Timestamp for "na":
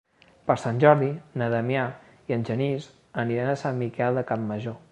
1.41-1.49